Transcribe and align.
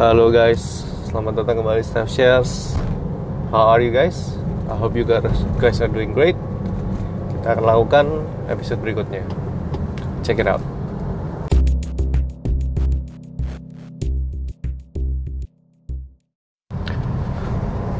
Halo 0.00 0.32
guys, 0.32 0.88
selamat 1.12 1.44
datang 1.44 1.60
kembali 1.60 1.84
Steph 1.84 2.08
Shares. 2.08 2.72
How 3.52 3.76
are 3.76 3.84
you 3.84 3.92
guys? 3.92 4.32
I 4.64 4.72
hope 4.72 4.96
you 4.96 5.04
guys 5.04 5.76
are 5.84 5.92
doing 5.92 6.16
great. 6.16 6.40
Kita 7.36 7.52
akan 7.52 7.64
lakukan 7.68 8.06
episode 8.48 8.80
berikutnya. 8.80 9.20
Check 10.24 10.40
it 10.40 10.48
out. 10.48 10.64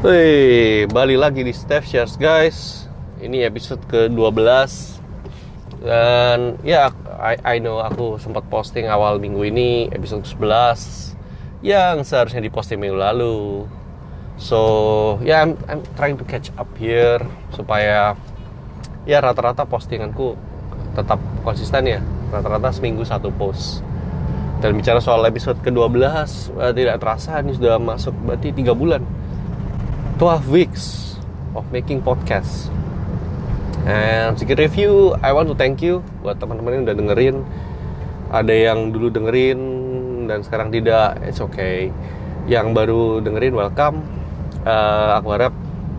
Hey, 0.01 0.89
balik 0.89 1.21
lagi 1.21 1.45
di 1.45 1.53
Steph 1.53 1.85
Shares 1.85 2.17
guys. 2.17 2.89
Ini 3.21 3.45
episode 3.45 3.85
ke-12 3.85 4.49
dan 5.85 6.57
ya 6.65 6.89
I, 7.21 7.37
I 7.45 7.55
know 7.61 7.77
aku 7.77 8.17
sempat 8.17 8.49
posting 8.49 8.89
awal 8.89 9.21
minggu 9.21 9.53
ini 9.53 9.85
episode 9.93 10.25
11 10.25 11.10
yang 11.61 12.01
seharusnya 12.01 12.41
diposting 12.41 12.81
minggu 12.81 12.97
lalu. 12.97 13.65
So 14.41 14.59
ya 15.21 15.37
yeah, 15.37 15.39
I'm, 15.45 15.53
I'm 15.69 15.81
trying 15.93 16.17
to 16.17 16.25
catch 16.25 16.49
up 16.57 16.69
here 16.77 17.21
supaya 17.53 18.17
ya 19.05 19.17
rata-rata 19.21 19.65
postinganku 19.69 20.33
tetap 20.97 21.21
konsisten 21.45 21.85
ya. 21.85 22.01
Rata-rata 22.33 22.73
seminggu 22.73 23.05
satu 23.05 23.29
post. 23.33 23.85
Dan 24.61 24.77
bicara 24.77 25.01
soal 25.01 25.25
episode 25.25 25.57
ke-12 25.65 26.05
uh, 26.53 26.69
tidak 26.69 27.01
terasa 27.01 27.41
ini 27.41 27.57
sudah 27.57 27.81
masuk 27.81 28.13
berarti 28.25 28.53
3 28.53 28.77
bulan. 28.77 29.01
12 30.21 30.53
weeks 30.53 31.17
of 31.57 31.65
making 31.73 31.97
podcast. 32.01 32.69
And 33.89 34.37
sedikit 34.37 34.61
review, 34.61 35.17
I 35.25 35.33
want 35.33 35.49
to 35.49 35.57
thank 35.57 35.81
you 35.81 36.05
buat 36.21 36.37
teman-teman 36.37 36.77
yang 36.77 36.83
udah 36.85 36.97
dengerin. 36.97 37.35
Ada 38.29 38.53
yang 38.53 38.93
dulu 38.93 39.09
dengerin 39.09 39.59
dan 40.31 40.47
sekarang 40.47 40.71
tidak, 40.71 41.19
it's 41.27 41.43
okay. 41.43 41.91
Yang 42.47 42.71
baru 42.71 43.19
dengerin, 43.19 43.51
welcome. 43.51 43.99
Uh, 44.63 45.19
aku 45.19 45.35
harap 45.35 45.51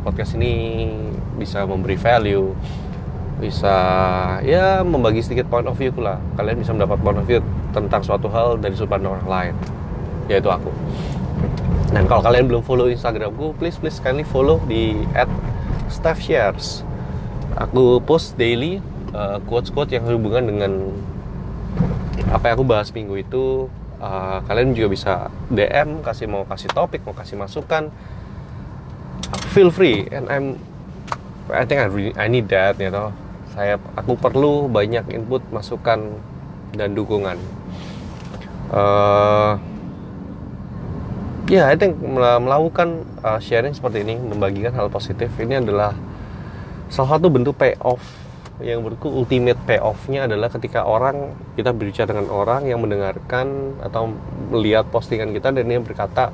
podcast 0.08 0.33
ini 0.41 0.88
bisa 1.36 1.69
memberi 1.69 2.00
value, 2.00 2.56
bisa 3.36 3.77
ya 4.41 4.80
membagi 4.80 5.20
sedikit 5.20 5.53
point 5.53 5.69
of 5.69 5.77
view 5.77 5.92
lah. 6.00 6.16
Kalian 6.41 6.56
bisa 6.64 6.72
mendapat 6.72 6.97
point 7.05 7.20
of 7.20 7.28
view 7.28 7.44
tentang 7.77 8.00
suatu 8.00 8.33
hal 8.33 8.56
dari 8.56 8.72
sudut 8.72 8.97
pandang 8.97 9.20
orang 9.20 9.28
lain, 9.28 9.55
yaitu 10.33 10.48
aku. 10.48 10.72
Dan 11.92 12.08
kalau 12.08 12.25
kalian 12.25 12.48
belum 12.48 12.64
follow 12.64 12.88
Instagramku, 12.88 13.53
please 13.60 13.77
please 13.77 14.00
kindly 14.00 14.25
follow 14.25 14.56
di 14.64 14.97
@staffshares 15.92 16.88
aku 17.56 18.00
post 18.00 18.41
daily 18.41 18.80
uh, 19.12 19.36
quotes-quotes 19.44 19.92
yang 19.92 20.08
berhubungan 20.08 20.48
dengan 20.48 20.72
apa 22.33 22.48
yang 22.48 22.55
aku 22.60 22.66
bahas 22.66 22.88
minggu 22.97 23.20
itu 23.20 23.69
uh, 24.03 24.42
kalian 24.50 24.75
juga 24.75 24.89
bisa 24.91 25.12
DM 25.48 26.03
kasih 26.03 26.27
mau 26.27 26.42
kasih 26.45 26.69
topik 26.75 27.06
mau 27.06 27.14
kasih 27.14 27.39
masukan. 27.39 27.89
Feel 29.55 29.70
free 29.70 30.11
and 30.11 30.27
I'm 30.27 30.59
I 31.48 31.62
think 31.62 31.78
I 31.78 31.86
really 31.86 32.12
I 32.19 32.27
need 32.27 32.50
that 32.50 32.77
you 32.83 32.91
know. 32.91 33.14
Saya 33.55 33.78
aku 33.94 34.19
perlu 34.19 34.67
banyak 34.67 35.06
input 35.12 35.44
masukan 35.55 36.19
dan 36.75 36.97
dukungan. 36.97 37.36
Uh, 38.72 39.61
ya 41.53 41.61
yeah, 41.61 41.64
I 41.69 41.77
think 41.77 42.00
melakukan 42.00 43.05
uh, 43.20 43.37
sharing 43.37 43.77
seperti 43.77 44.09
ini 44.09 44.16
membagikan 44.16 44.72
hal 44.72 44.89
positif 44.89 45.28
ini 45.37 45.61
adalah 45.61 45.92
salah 46.89 47.20
satu 47.20 47.28
bentuk 47.28 47.61
payoff 47.61 48.22
yang 48.62 48.80
menurutku 48.82 49.10
ultimate 49.10 49.58
payoffnya 49.66 50.30
adalah 50.30 50.48
ketika 50.48 50.86
orang 50.86 51.34
kita 51.58 51.74
berbicara 51.74 52.14
dengan 52.14 52.30
orang 52.30 52.70
yang 52.70 52.78
mendengarkan 52.78 53.77
atau 53.82 54.14
melihat 54.48 54.86
postingan 54.88 55.34
kita 55.34 55.50
dan 55.50 55.66
dia 55.66 55.82
berkata 55.82 56.30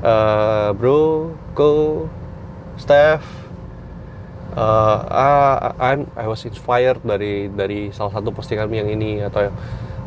e, 0.00 0.14
bro 0.74 1.32
go 1.52 2.04
Steph 2.76 3.24
uh, 4.56 5.72
I'm 5.80 6.08
I 6.16 6.26
was 6.26 6.44
inspired 6.48 7.04
dari 7.04 7.52
dari 7.52 7.92
salah 7.92 8.20
satu 8.20 8.32
postingan 8.32 8.72
yang 8.72 8.88
ini 8.88 9.24
atau 9.24 9.52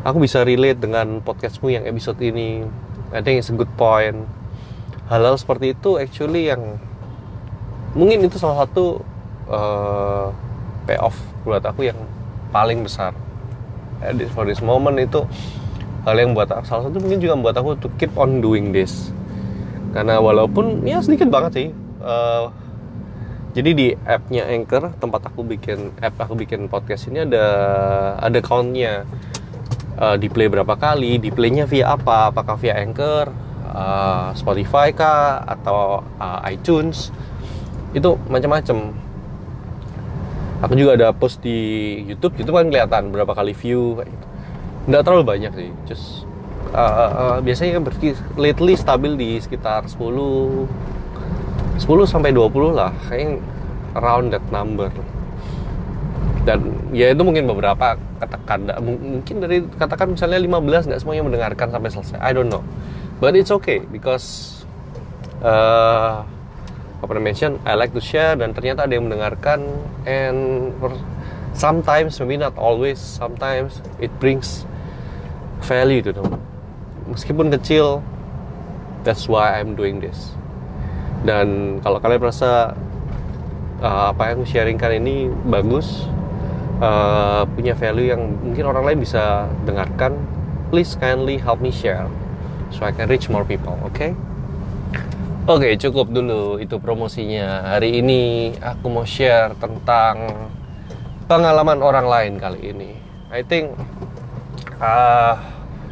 aku 0.05 0.17
bisa 0.25 0.41
relate 0.41 0.81
dengan 0.81 1.21
podcastmu 1.21 1.69
yang 1.69 1.83
episode 1.85 2.19
ini. 2.19 2.65
I 3.09 3.25
think 3.25 3.41
it's 3.41 3.49
a 3.49 3.57
good 3.57 3.71
point. 3.73 4.25
Hal-hal 5.09 5.37
seperti 5.37 5.73
itu 5.73 5.97
actually 5.97 6.53
yang 6.53 6.77
mungkin 7.97 8.21
itu 8.29 8.37
salah 8.37 8.65
satu 8.65 9.01
uh, 9.49 10.29
payoff 10.89 11.13
buat 11.45 11.61
aku 11.61 11.85
yang 11.93 11.99
paling 12.49 12.81
besar. 12.81 13.13
For 14.33 14.49
this 14.49 14.65
moment 14.65 14.97
itu 14.97 15.21
hal 16.07 16.17
yang 16.17 16.33
buat 16.33 16.49
salah 16.65 16.89
satu 16.89 16.97
mungkin 16.97 17.21
juga 17.21 17.37
membuat 17.37 17.61
aku 17.61 17.77
to 17.77 17.87
keep 18.01 18.09
on 18.17 18.41
doing 18.41 18.73
this. 18.73 19.13
Karena 19.93 20.17
walaupun 20.17 20.81
ya 20.81 20.97
sedikit 21.05 21.29
banget 21.29 21.51
sih 21.53 21.67
uh, 22.01 22.49
jadi 23.49 23.69
di 23.73 23.87
appnya 24.05 24.45
Anchor 24.45 24.93
tempat 25.01 25.33
aku 25.33 25.41
bikin 25.41 25.97
app 25.97 26.21
aku 26.21 26.37
bikin 26.37 26.69
podcast 26.69 27.09
ini 27.09 27.25
ada 27.25 27.45
ada 28.21 28.39
countnya 28.45 29.09
uh, 29.97 30.13
di 30.21 30.29
play 30.29 30.45
berapa 30.45 30.77
kali 30.77 31.17
di 31.17 31.33
playnya 31.33 31.65
via 31.65 31.97
apa 31.97 32.29
apakah 32.29 32.55
via 32.61 32.77
Anchor 32.77 33.33
uh, 33.73 34.29
Spotify 34.37 34.93
kah 34.93 35.41
atau 35.45 36.05
uh, 36.21 36.39
iTunes. 36.49 37.13
Itu 37.89 38.21
macam-macam 38.29 38.93
aku 40.59 40.73
juga 40.75 40.99
ada 40.99 41.07
post 41.15 41.39
di 41.39 41.57
YouTube 42.07 42.35
itu 42.39 42.51
kan 42.51 42.67
kelihatan 42.67 43.11
berapa 43.15 43.31
kali 43.31 43.55
view 43.55 43.95
kayak 43.99 44.09
gitu. 44.11 44.25
Nggak 44.89 45.01
terlalu 45.07 45.23
banyak 45.23 45.51
sih 45.55 45.69
just 45.87 46.27
uh, 46.75 47.37
uh, 47.37 47.37
biasanya 47.39 47.79
berarti 47.79 48.15
lately 48.35 48.75
stabil 48.75 49.15
di 49.15 49.39
sekitar 49.39 49.87
10 49.87 49.99
10 51.79 51.87
sampai 52.05 52.31
20 52.35 52.75
lah 52.75 52.91
kayak 53.07 53.39
around 53.95 54.35
that 54.35 54.43
number. 54.51 54.91
Dan 56.43 56.91
ya 56.95 57.11
itu 57.11 57.21
mungkin 57.23 57.45
beberapa 57.47 57.95
katakan 58.19 58.67
mungkin 58.83 59.35
dari 59.39 59.63
katakan 59.79 60.11
misalnya 60.11 60.39
15 60.43 60.91
nggak 60.91 60.99
semuanya 60.99 61.23
mendengarkan 61.23 61.67
sampai 61.71 61.89
selesai 61.91 62.19
I 62.19 62.31
don't 62.35 62.51
know. 62.51 62.63
But 63.19 63.35
it's 63.35 63.51
okay 63.51 63.83
because 63.83 64.59
uh, 65.43 66.23
apa 66.99 67.15
mention 67.15 67.55
I 67.63 67.79
like 67.79 67.95
to 67.95 68.03
share 68.03 68.35
dan 68.35 68.51
ternyata 68.51 68.83
ada 68.83 68.93
yang 68.95 69.07
mendengarkan 69.07 69.63
and 70.03 70.71
sometimes 71.55 72.19
maybe 72.19 72.35
not 72.35 72.55
always 72.59 72.99
sometimes 72.99 73.79
it 74.03 74.11
brings 74.19 74.67
value 75.63 76.03
to 76.03 76.11
them. 76.11 76.39
Meskipun 77.07 77.51
kecil 77.55 78.03
that's 79.07 79.31
why 79.31 79.55
I'm 79.55 79.79
doing 79.79 80.03
this. 80.03 80.35
Dan 81.23 81.79
kalau 81.83 81.99
kalian 82.03 82.19
merasa 82.19 82.75
uh, 83.83 84.11
apa 84.11 84.35
yang 84.35 84.43
sharingkan 84.43 84.99
ini 84.99 85.31
bagus 85.47 86.07
uh, 86.83 87.43
punya 87.55 87.75
value 87.75 88.11
yang 88.11 88.21
mungkin 88.43 88.65
orang 88.67 88.83
lain 88.87 88.99
bisa 89.03 89.47
dengarkan 89.63 90.15
please 90.71 90.95
kindly 90.99 91.39
help 91.39 91.59
me 91.63 91.71
share 91.71 92.07
so 92.71 92.85
I 92.85 92.91
can 92.93 93.09
reach 93.09 93.27
more 93.27 93.43
people 93.43 93.75
okay 93.91 94.15
Oke, 95.49 95.73
cukup 95.81 96.13
dulu 96.13 96.61
itu 96.61 96.77
promosinya. 96.77 97.73
Hari 97.73 98.05
ini 98.05 98.53
aku 98.61 98.85
mau 98.85 99.01
share 99.01 99.57
tentang 99.57 100.29
pengalaman 101.25 101.81
orang 101.81 102.05
lain 102.05 102.33
kali 102.37 102.69
ini. 102.69 102.93
I 103.33 103.41
think 103.41 103.73
uh, 104.77 105.33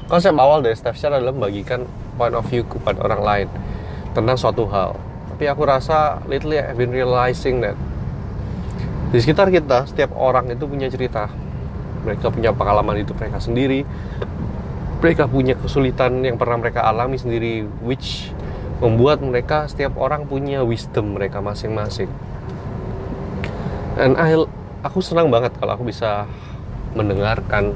konsep 0.05 0.37
awal 0.37 0.61
dari 0.61 0.77
Steph 0.77 1.01
Share 1.01 1.17
adalah 1.17 1.33
membagikan 1.33 1.89
point 2.21 2.37
of 2.37 2.45
view 2.45 2.69
kepada 2.69 3.01
orang 3.01 3.21
lain 3.25 3.47
tentang 4.13 4.37
suatu 4.37 4.69
hal. 4.69 4.93
Tapi 5.33 5.49
aku 5.49 5.65
rasa 5.65 6.21
lately 6.29 6.61
I've 6.61 6.77
been 6.77 6.93
realizing 6.93 7.57
that 7.65 7.73
di 9.09 9.17
sekitar 9.17 9.49
kita 9.49 9.89
setiap 9.89 10.13
orang 10.13 10.53
itu 10.53 10.69
punya 10.69 10.85
cerita. 10.85 11.33
Mereka 12.05 12.29
punya 12.29 12.53
pengalaman 12.53 13.01
itu 13.01 13.09
mereka 13.17 13.41
sendiri. 13.41 13.81
Mereka 15.01 15.25
punya 15.25 15.57
kesulitan 15.57 16.21
yang 16.21 16.37
pernah 16.37 16.61
mereka 16.61 16.85
alami 16.85 17.17
sendiri, 17.17 17.65
which 17.81 18.36
membuat 18.77 19.25
mereka 19.25 19.65
setiap 19.65 19.97
orang 19.97 20.29
punya 20.29 20.61
wisdom 20.61 21.17
mereka 21.17 21.41
masing-masing. 21.41 22.09
Dan 23.97 24.13
aku 24.85 25.01
senang 25.01 25.33
banget 25.33 25.57
kalau 25.57 25.73
aku 25.73 25.89
bisa 25.89 26.29
mendengarkan 26.93 27.73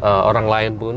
uh, 0.00 0.24
orang 0.24 0.48
lain 0.48 0.72
pun 0.80 0.96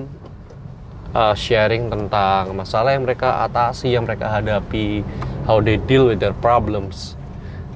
uh, 1.11 1.35
sharing 1.35 1.91
tentang 1.91 2.55
masalah 2.55 2.95
yang 2.95 3.03
mereka 3.03 3.43
atasi, 3.43 3.91
yang 3.91 4.07
mereka 4.07 4.31
hadapi, 4.31 5.03
how 5.43 5.59
they 5.59 5.75
deal 5.75 6.07
with 6.07 6.23
their 6.23 6.35
problems, 6.39 7.19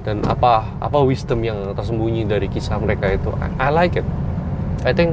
dan 0.08 0.24
apa 0.24 0.64
apa 0.80 0.98
wisdom 1.04 1.44
yang 1.44 1.76
tersembunyi 1.76 2.24
dari 2.24 2.48
kisah 2.48 2.80
mereka 2.80 3.12
itu. 3.12 3.28
I, 3.36 3.68
I 3.68 3.68
like 3.68 4.00
it. 4.00 4.08
I 4.88 4.96
think 4.96 5.12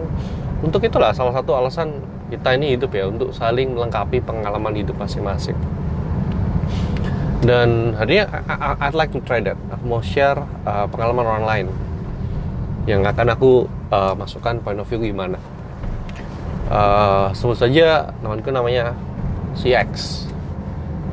untuk 0.64 0.88
itulah 0.88 1.12
salah 1.12 1.36
satu 1.36 1.52
alasan 1.60 2.00
kita 2.32 2.56
ini 2.56 2.80
hidup 2.80 2.96
ya 2.96 3.12
untuk 3.12 3.36
saling 3.36 3.76
melengkapi 3.76 4.24
pengalaman 4.24 4.80
hidup 4.80 4.96
masing-masing 4.96 5.58
dan 7.40 7.96
hari 7.96 8.20
ini 8.20 8.24
I'd 8.84 8.96
like 8.96 9.16
to 9.16 9.24
try 9.24 9.40
that. 9.40 9.56
Aku 9.72 9.84
mau 9.88 10.04
share 10.04 10.44
uh, 10.68 10.86
pengalaman 10.92 11.24
orang 11.24 11.46
lain 11.48 11.68
yang 12.84 13.06
akan 13.08 13.32
aku 13.32 13.64
uh, 13.96 14.12
masukkan 14.16 14.60
point 14.60 14.80
of 14.80 14.88
view 14.92 15.00
gimana. 15.00 15.40
Uh, 16.68 17.32
sebut 17.32 17.58
saja 17.58 18.12
temanku 18.22 18.52
namanya 18.52 18.94
CX 19.58 20.26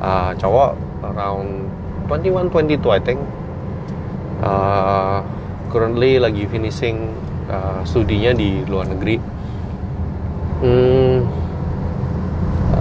uh, 0.03 0.35
cowok 0.37 0.77
around 1.01 1.71
21 2.11 2.51
22 2.51 2.83
I 2.91 2.99
think. 2.99 3.19
Uh, 4.43 5.23
currently 5.71 6.19
lagi 6.19 6.45
finishing 6.45 7.15
uh, 7.47 7.81
studinya 7.87 8.35
di 8.35 8.67
luar 8.67 8.91
negeri. 8.91 9.17
Hmm, 10.59 11.23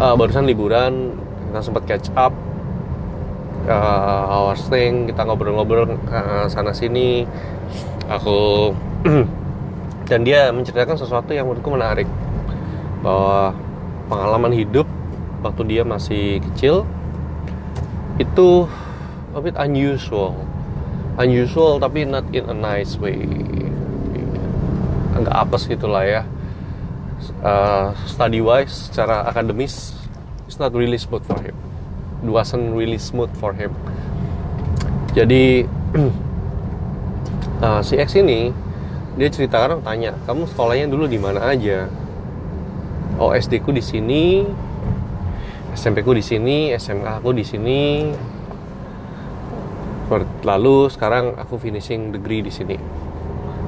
uh, 0.02 0.14
barusan 0.18 0.50
liburan 0.50 1.14
kita 1.52 1.60
sempat 1.62 1.84
catch 1.88 2.10
up 2.18 2.34
uh, 3.66 4.22
our 4.30 4.56
thing 4.56 5.10
kita 5.10 5.26
ngobrol-ngobrol 5.26 5.98
uh, 6.08 6.46
sana 6.46 6.72
sini. 6.72 7.26
Aku 8.06 8.70
dan 10.08 10.22
dia 10.22 10.48
menceritakan 10.54 10.94
sesuatu 10.94 11.34
yang 11.34 11.50
menurutku 11.50 11.74
menarik 11.74 12.06
bahwa 13.02 13.52
pengalaman 14.06 14.54
hidup 14.54 14.86
waktu 15.42 15.62
dia 15.66 15.82
masih 15.82 16.38
kecil 16.50 16.86
itu 18.22 18.70
a 19.34 19.40
bit 19.42 19.58
unusual. 19.58 20.38
Unusual 21.18 21.82
tapi 21.82 22.06
not 22.06 22.24
in 22.30 22.46
a 22.46 22.56
nice 22.56 22.94
way. 22.96 23.26
Agak 25.18 25.34
apes 25.34 25.66
gitulah 25.66 26.06
ya. 26.06 26.22
Uh, 27.42 27.96
study 28.04 28.44
wise 28.44 28.92
secara 28.92 29.24
akademis 29.24 29.96
it's 30.44 30.60
not 30.60 30.70
really 30.76 31.00
smooth 31.00 31.24
for 31.24 31.40
him 31.40 31.56
wasn't 32.24 32.72
really 32.72 32.96
smooth 32.96 33.32
for 33.36 33.52
him. 33.52 33.74
Jadi 35.12 35.68
uh, 37.64 37.80
si 37.80 37.96
X 37.96 38.16
ini 38.16 38.52
dia 39.16 39.28
ceritakan 39.32 39.80
tanya 39.80 40.12
kamu 40.28 40.44
sekolahnya 40.48 40.86
dulu 40.92 41.08
di 41.08 41.16
mana 41.16 41.52
aja? 41.52 41.88
Oh 43.16 43.32
SD 43.32 43.64
ku 43.64 43.72
di 43.72 43.80
sini 43.80 44.44
SMP 45.76 46.00
ku 46.00 46.16
di 46.16 46.24
sini 46.24 46.72
SMK 46.72 47.20
aku 47.20 47.36
di 47.36 47.44
sini. 47.44 48.12
Lalu 50.46 50.86
sekarang 50.88 51.34
aku 51.36 51.58
finishing 51.58 52.14
degree 52.14 52.40
di 52.40 52.52
sini. 52.52 52.76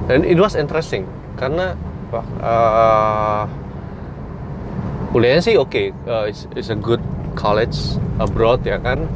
Dan 0.09 0.25
it 0.25 0.39
was 0.41 0.57
interesting 0.57 1.05
karena 1.37 1.77
uh, 2.17 3.45
kuliahnya 5.13 5.41
sih 5.41 5.55
oke 5.57 5.69
okay. 5.69 5.85
uh, 6.09 6.25
it's, 6.25 6.49
it's 6.57 6.73
a 6.73 6.77
good 6.77 7.01
college 7.39 7.95
abroad 8.19 8.59
ya 8.67 8.75
kan? 8.83 9.07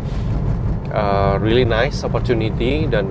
Uh, 0.93 1.35
really 1.43 1.67
nice 1.67 2.07
opportunity 2.07 2.87
dan 2.87 3.03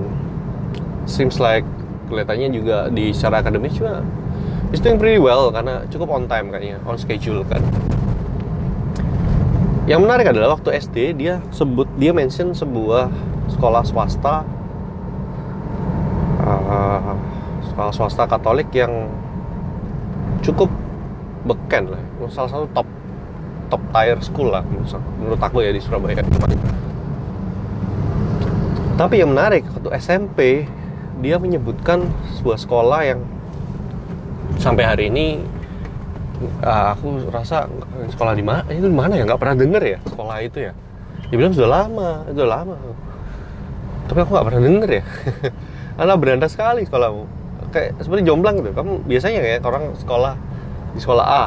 seems 1.05 1.37
like 1.37 1.67
kelihatannya 2.09 2.49
juga 2.49 2.89
di 2.89 3.13
secara 3.13 3.43
akademis 3.43 3.75
juga 3.75 4.01
it's 4.73 4.81
doing 4.81 4.97
pretty 4.97 5.19
well 5.21 5.53
karena 5.53 5.85
cukup 5.93 6.09
on 6.09 6.25
time 6.25 6.49
kayaknya 6.49 6.81
on 6.89 6.97
schedule 6.97 7.45
kan. 7.45 7.61
Yang 9.85 9.99
menarik 10.01 10.25
adalah 10.31 10.57
waktu 10.57 10.79
SD 10.79 10.97
dia 11.19 11.43
sebut 11.53 11.85
dia 11.99 12.15
mention 12.15 12.55
sebuah 12.55 13.11
sekolah 13.51 13.83
swasta 13.83 14.47
uh, 16.39 17.15
sekolah 17.67 17.91
swasta 17.91 18.23
Katolik 18.25 18.71
yang 18.71 19.11
cukup 20.39 20.71
beken 21.43 21.91
lah 21.91 22.01
salah 22.31 22.47
satu 22.47 22.65
top 22.71 22.87
top 23.73 23.81
tier 23.89 24.19
school 24.21 24.53
lah 24.53 24.61
menurut 25.17 25.41
aku 25.41 25.65
ya 25.65 25.73
di 25.73 25.81
Surabaya. 25.81 26.21
Tapi 28.93 29.17
yang 29.17 29.33
menarik 29.33 29.65
waktu 29.73 29.89
SMP 29.97 30.69
dia 31.25 31.41
menyebutkan 31.41 32.05
sebuah 32.37 32.61
sekolah 32.61 33.01
yang 33.01 33.19
sampai 34.61 34.85
hari 34.85 35.03
ini 35.09 35.41
uh, 36.61 36.93
aku 36.93 37.33
rasa 37.33 37.65
sekolah 38.13 38.37
di 38.37 38.45
mana 38.45 38.69
itu 38.69 38.85
di 38.85 38.93
mana 38.93 39.17
ya? 39.17 39.25
Nggak 39.25 39.41
pernah 39.41 39.57
denger 39.57 39.81
ya 39.81 39.97
sekolah 40.05 40.37
itu 40.45 40.57
ya? 40.69 40.73
Dia 41.33 41.37
bilang 41.41 41.53
sudah 41.57 41.69
lama 41.73 42.09
sudah 42.29 42.45
lama. 42.53 42.77
Tapi 44.05 44.19
aku 44.21 44.29
nggak 44.37 44.45
pernah 44.45 44.61
denger 44.61 44.89
ya. 44.93 45.03
Karena 45.97 46.13
beranda 46.13 46.45
sekali 46.45 46.85
sekolahmu. 46.85 47.25
Kayak 47.73 47.97
seperti 48.05 48.21
jomblang 48.29 48.61
gitu. 48.61 48.69
Kamu 48.77 49.01
biasanya 49.09 49.41
kayak 49.41 49.65
orang 49.65 49.97
sekolah 49.97 50.37
di 50.93 50.99
sekolah 51.01 51.25
A. 51.25 51.45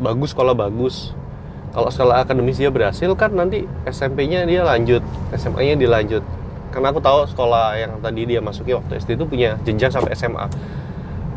Bagus 0.00 0.32
sekolah 0.32 0.56
bagus 0.56 1.12
kalau 1.70 1.88
sekolah 1.88 2.26
akademis 2.26 2.58
dia 2.58 2.70
berhasil 2.70 3.10
kan 3.14 3.30
nanti 3.30 3.66
SMP-nya 3.86 4.46
dia 4.46 4.66
lanjut 4.66 5.02
SMA-nya 5.34 5.78
dilanjut 5.78 6.22
karena 6.70 6.94
aku 6.94 7.02
tahu 7.02 7.26
sekolah 7.30 7.78
yang 7.78 7.92
tadi 7.98 8.26
dia 8.26 8.38
masuki 8.42 8.74
waktu 8.74 8.98
SD 8.98 9.18
itu 9.18 9.26
punya 9.26 9.58
jenjang 9.66 9.90
sampai 9.90 10.14
SMA 10.14 10.46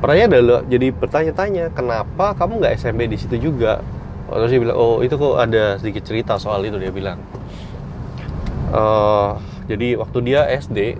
pertanyaan 0.03 0.35
adalah 0.35 0.61
jadi 0.67 0.87
bertanya-tanya 0.91 1.71
kenapa 1.71 2.35
kamu 2.35 2.59
nggak 2.59 2.75
SMP 2.75 3.07
di 3.07 3.15
situ 3.15 3.39
juga? 3.39 3.79
Terus 4.27 4.51
dia 4.51 4.59
bilang 4.59 4.75
oh 4.75 4.99
itu 4.99 5.15
kok 5.15 5.39
ada 5.39 5.79
sedikit 5.79 6.03
cerita 6.03 6.35
soal 6.35 6.67
itu 6.67 6.75
dia 6.75 6.91
bilang. 6.91 7.23
Uh, 8.75 9.39
jadi 9.71 9.95
waktu 9.95 10.17
dia 10.27 10.43
SD 10.59 10.99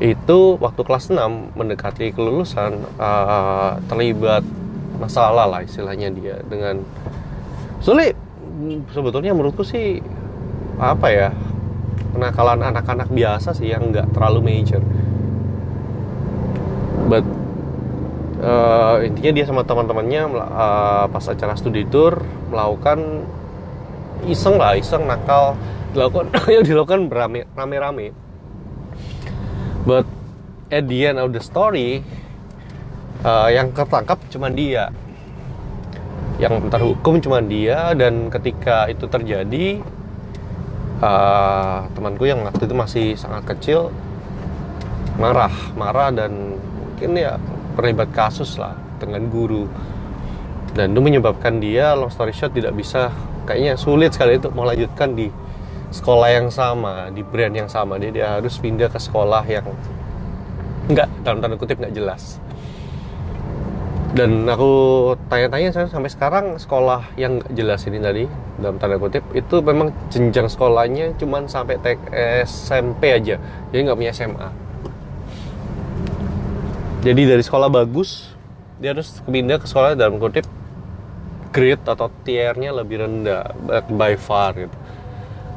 itu 0.00 0.38
waktu 0.56 0.80
kelas 0.80 1.12
6 1.12 1.52
mendekati 1.52 2.08
kelulusan 2.16 2.88
uh, 2.96 3.76
terlibat 3.84 4.40
masalah 5.00 5.48
lah 5.48 5.64
istilahnya 5.64 6.12
dia 6.12 6.36
dengan 6.44 6.84
sulit 7.80 8.12
sebetulnya 8.92 9.32
menurutku 9.32 9.64
sih 9.64 10.04
apa 10.76 11.08
ya 11.08 11.28
kenakalan 12.12 12.60
anak-anak 12.60 13.08
biasa 13.08 13.56
sih 13.56 13.72
yang 13.72 13.88
nggak 13.88 14.12
terlalu 14.12 14.40
major. 14.44 14.82
But 17.08 17.24
uh, 18.44 19.00
intinya 19.02 19.32
dia 19.32 19.44
sama 19.48 19.64
teman-temannya 19.64 20.22
uh, 20.36 21.04
pas 21.08 21.24
acara 21.24 21.56
studi 21.56 21.86
tour 21.88 22.20
melakukan 22.52 23.24
iseng 24.28 24.60
lah 24.60 24.76
iseng 24.76 25.08
nakal. 25.08 25.56
Dilakukan 25.96 26.30
yang 26.54 26.64
dilakukan 26.66 27.08
rame-rame. 27.56 28.12
But 29.88 30.06
at 30.70 30.86
the 30.86 31.08
end 31.08 31.18
of 31.18 31.32
the 31.32 31.42
story 31.42 32.04
uh, 33.24 33.48
yang 33.52 33.72
ketangkap 33.72 34.18
cuma 34.32 34.48
dia. 34.48 34.92
Yang 36.40 36.72
terhukum 36.72 37.20
cuma 37.20 37.44
dia 37.44 37.92
dan 37.92 38.32
ketika 38.32 38.88
itu 38.88 39.04
terjadi 39.04 39.84
uh, 41.04 41.84
temanku 41.92 42.24
yang 42.24 42.40
waktu 42.48 42.64
itu 42.64 42.74
masih 42.76 43.06
sangat 43.16 43.44
kecil 43.56 43.92
marah 45.20 45.52
marah 45.76 46.08
dan 46.08 46.56
mungkin 46.56 47.12
ya 47.12 47.36
terlibat 47.76 48.08
kasus 48.16 48.56
lah 48.56 48.72
dengan 48.96 49.28
guru. 49.28 49.68
Dan 50.72 50.96
itu 50.96 51.02
menyebabkan 51.02 51.60
dia 51.60 51.92
long 51.92 52.08
story 52.08 52.32
short 52.32 52.56
tidak 52.56 52.72
bisa 52.72 53.12
kayaknya 53.44 53.76
sulit 53.76 54.16
sekali 54.16 54.40
itu 54.40 54.48
melanjutkan 54.48 55.12
di 55.12 55.28
sekolah 55.90 56.30
yang 56.30 56.48
sama 56.48 57.12
di 57.12 57.20
brand 57.20 57.52
yang 57.52 57.68
sama. 57.68 58.00
Dia 58.00 58.10
dia 58.16 58.26
harus 58.40 58.56
pindah 58.56 58.88
ke 58.88 58.96
sekolah 58.96 59.44
yang 59.44 59.66
enggak 60.88 61.10
dalam 61.20 61.44
tanda 61.44 61.60
kutip 61.60 61.76
nggak 61.76 61.92
jelas 61.92 62.40
dan 64.10 64.42
aku 64.50 64.72
tanya-tanya 65.30 65.70
sampai 65.86 66.10
sekarang 66.10 66.58
sekolah 66.58 67.14
yang 67.14 67.38
jelas 67.54 67.86
ini 67.86 68.02
tadi 68.02 68.24
dalam 68.58 68.76
tanda 68.82 68.98
kutip 68.98 69.22
itu 69.34 69.62
memang 69.62 69.94
jenjang 70.10 70.50
sekolahnya 70.50 71.14
cuma 71.14 71.46
sampai 71.46 71.78
TK 71.78 72.10
SMP 72.42 73.14
aja. 73.14 73.38
Jadi 73.70 73.80
nggak 73.86 73.98
punya 73.98 74.10
SMA 74.10 74.70
jadi 77.00 77.32
dari 77.32 77.40
sekolah 77.40 77.72
bagus 77.72 78.28
dia 78.76 78.92
harus 78.92 79.24
pindah 79.24 79.56
ke 79.56 79.64
sekolah 79.64 79.96
dalam 79.96 80.20
kutip 80.20 80.44
grade 81.48 81.84
atau 81.88 82.12
tiernya 82.28 82.76
lebih 82.76 83.00
rendah 83.00 83.56
by 83.88 84.20
far 84.20 84.52
gitu. 84.56 84.76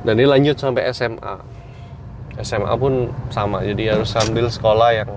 Dan 0.03 0.19
dia 0.19 0.27
lanjut 0.27 0.55
sampai 0.59 0.87
SMA 0.95 1.35
SMA 2.39 2.73
pun 2.79 3.11
sama 3.27 3.59
jadi 3.63 3.99
harus 3.99 4.15
ambil 4.15 4.47
sekolah 4.47 4.89
yang 4.95 5.11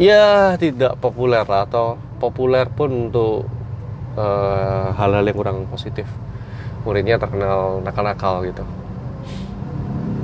ya 0.00 0.54
tidak 0.58 0.98
populer 0.98 1.44
atau 1.46 1.98
populer 2.18 2.66
pun 2.70 3.10
untuk 3.10 3.46
uh, 4.18 4.90
hal-hal 4.96 5.24
yang 5.26 5.36
kurang 5.36 5.58
positif. 5.70 6.06
Muridnya 6.84 7.16
terkenal 7.16 7.80
nakal-nakal 7.80 8.44
gitu. 8.44 8.64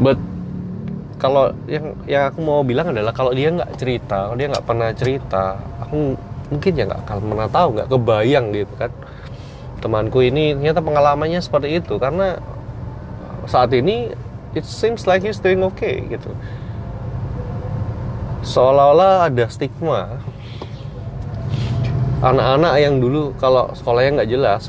But 0.01 0.21
kalau 1.21 1.53
yang 1.69 1.93
yang 2.09 2.33
aku 2.33 2.41
mau 2.41 2.65
bilang 2.65 2.93
adalah 2.93 3.13
kalau 3.13 3.37
dia 3.37 3.53
nggak 3.53 3.77
cerita 3.77 4.33
kalau 4.33 4.39
dia 4.41 4.49
nggak 4.49 4.65
pernah 4.65 4.89
cerita 4.97 5.61
aku 5.85 6.17
mungkin 6.49 6.73
ya 6.73 6.89
nggak 6.89 7.01
akan 7.05 7.17
pernah 7.29 7.49
tahu 7.53 7.69
nggak 7.77 7.89
kebayang 7.89 8.47
gitu 8.57 8.75
kan. 8.77 8.93
Temanku 9.81 10.21
ini 10.21 10.53
ternyata 10.53 10.85
pengalamannya 10.85 11.41
seperti 11.41 11.81
itu 11.81 11.97
karena 11.97 12.37
saat 13.49 13.73
ini 13.73 14.13
it 14.53 14.67
seems 14.67 15.09
like 15.09 15.25
he's 15.25 15.41
doing 15.41 15.65
okay 15.65 16.05
gitu 16.11 16.35
seolah-olah 18.41 19.29
ada 19.29 19.45
stigma. 19.49 20.21
Anak-anak 22.21 22.75
yang 22.81 23.01
dulu 23.01 23.33
kalau 23.41 23.73
sekolahnya 23.73 24.21
nggak 24.21 24.31
jelas 24.31 24.69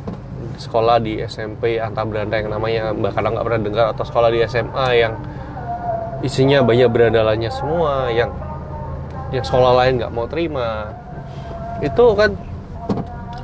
sekolah 0.56 1.02
di 1.02 1.20
SMP 1.26 1.82
antar 1.82 2.06
beranda 2.06 2.38
yang 2.38 2.54
namanya 2.54 2.94
bahkan 2.94 3.28
nggak 3.28 3.44
pernah 3.44 3.62
dengar 3.66 3.86
atau 3.92 4.06
sekolah 4.06 4.30
di 4.30 4.40
SMA 4.46 4.88
yang 4.94 5.14
isinya 6.22 6.62
banyak 6.62 6.86
berandalannya 6.86 7.50
semua 7.50 8.14
yang 8.14 8.30
yang 9.34 9.42
sekolah 9.42 9.74
lain 9.84 10.00
nggak 10.00 10.14
mau 10.14 10.30
terima. 10.30 10.96
Itu 11.82 12.14
kan 12.14 12.38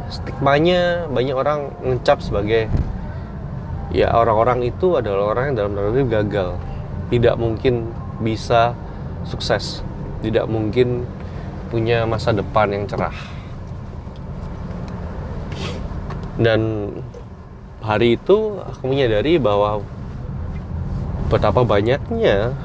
stigmanya 0.08 1.10
banyak 1.12 1.36
orang 1.36 1.60
ngecap 1.84 2.22
sebagai 2.24 2.72
ya 3.92 4.14
orang-orang 4.14 4.68
itu 4.68 4.96
adalah 4.96 5.36
orang 5.36 5.52
yang 5.52 5.56
dalam 5.58 5.72
tanda 5.74 6.04
gagal. 6.22 6.50
Tidak 7.08 7.36
mungkin 7.40 7.92
bisa 8.24 8.76
sukses 9.28 9.84
tidak 10.28 10.46
mungkin 10.52 11.08
punya 11.72 12.04
masa 12.08 12.36
depan 12.36 12.72
yang 12.72 12.84
cerah. 12.88 13.16
Dan 16.38 16.92
hari 17.82 18.20
itu 18.20 18.62
aku 18.62 18.84
menyadari 18.86 19.40
bahwa 19.42 19.82
betapa 21.28 21.66
banyaknya 21.66 22.56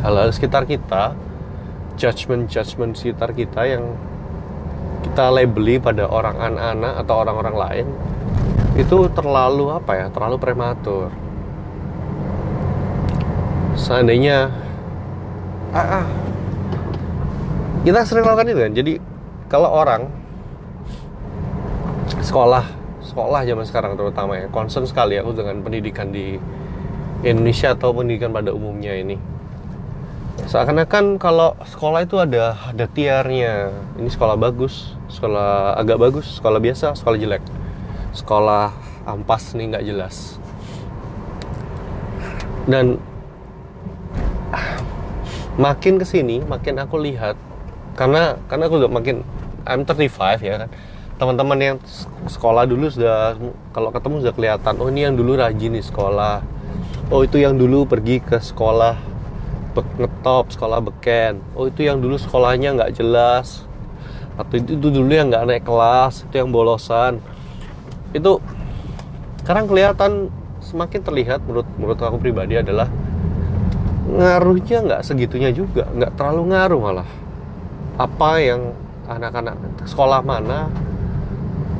hal-hal 0.00 0.30
sekitar 0.30 0.64
kita 0.64 1.14
judgement-judgement 2.00 2.96
sekitar 2.96 3.30
kita 3.36 3.66
yang 3.66 3.94
kita 5.02 5.28
labeli 5.28 5.76
pada 5.82 6.08
orang 6.08 6.38
anak-anak 6.38 6.92
atau 7.04 7.14
orang-orang 7.20 7.56
lain 7.58 7.86
itu 8.72 9.04
terlalu 9.12 9.68
apa 9.68 9.92
ya 9.92 10.06
terlalu 10.08 10.36
prematur. 10.40 11.12
Seandainya 13.76 14.48
ah, 15.72 16.04
ah, 16.04 16.06
kita 17.82 18.06
sering 18.06 18.24
lakukan 18.28 18.48
itu 18.52 18.60
kan. 18.62 18.72
Jadi 18.72 18.92
kalau 19.50 19.68
orang 19.72 20.06
sekolah 22.22 22.64
sekolah 23.02 23.40
zaman 23.44 23.66
sekarang 23.66 23.92
terutama 23.98 24.38
ya 24.38 24.46
concern 24.48 24.86
sekali 24.86 25.18
aku 25.18 25.36
dengan 25.36 25.60
pendidikan 25.60 26.14
di 26.14 26.38
Indonesia 27.26 27.74
atau 27.74 27.92
pendidikan 27.92 28.30
pada 28.30 28.54
umumnya 28.54 28.94
ini. 28.94 29.18
Seakan-akan 30.48 31.20
kalau 31.20 31.54
sekolah 31.66 32.08
itu 32.08 32.16
ada 32.16 32.56
ada 32.70 32.86
tiarnya. 32.88 33.68
Ini 34.00 34.08
sekolah 34.08 34.38
bagus 34.40 34.96
sekolah 35.12 35.76
agak 35.76 36.00
bagus 36.00 36.40
sekolah 36.40 36.58
biasa 36.58 36.96
sekolah 36.96 37.18
jelek. 37.20 37.44
Sekolah 38.16 38.72
ampas 39.04 39.52
nih 39.58 39.76
nggak 39.76 39.84
jelas. 39.86 40.40
Dan 42.64 43.02
makin 45.60 46.00
ke 46.00 46.06
sini 46.08 46.40
makin 46.40 46.80
aku 46.80 46.96
lihat 46.96 47.36
karena 47.92 48.40
karena 48.48 48.68
aku 48.68 48.80
udah 48.80 48.90
makin 48.92 49.20
I'm 49.62 49.86
35 49.86 50.42
ya 50.42 50.66
kan. 50.66 50.70
Teman-teman 51.20 51.58
yang 51.60 51.76
sekolah 52.26 52.66
dulu 52.66 52.90
sudah 52.90 53.38
kalau 53.70 53.94
ketemu 53.94 54.26
sudah 54.26 54.34
kelihatan 54.34 54.74
oh 54.82 54.88
ini 54.90 55.06
yang 55.06 55.14
dulu 55.14 55.38
rajin 55.38 55.70
nih 55.76 55.84
sekolah. 55.84 56.42
Oh 57.12 57.22
itu 57.22 57.38
yang 57.38 57.54
dulu 57.54 57.84
pergi 57.86 58.18
ke 58.18 58.40
sekolah 58.42 58.96
ngetop 59.76 60.50
sekolah 60.50 60.82
beken. 60.82 61.38
Oh 61.54 61.68
itu 61.68 61.86
yang 61.86 62.00
dulu 62.02 62.18
sekolahnya 62.18 62.74
nggak 62.74 62.92
jelas. 62.98 63.64
Atau 64.40 64.58
itu, 64.58 64.80
itu 64.80 64.88
dulu 64.88 65.12
yang 65.12 65.28
nggak 65.28 65.44
naik 65.44 65.64
kelas 65.68 66.26
itu 66.26 66.34
yang 66.42 66.50
bolosan. 66.50 67.20
Itu 68.16 68.40
sekarang 69.44 69.68
kelihatan 69.68 70.32
semakin 70.64 71.00
terlihat 71.04 71.44
menurut 71.44 71.68
menurut 71.76 71.98
aku 72.00 72.18
pribadi 72.18 72.56
adalah 72.58 72.88
ngaruhnya 74.02 74.78
nggak 74.82 75.02
segitunya 75.06 75.54
juga 75.54 75.86
nggak 75.90 76.18
terlalu 76.18 76.42
ngaruh 76.50 76.80
malah. 76.80 77.08
Apa 78.00 78.42
yang 78.42 78.74
anak-anak 79.06 79.86
sekolah 79.86 80.24
mana 80.24 80.72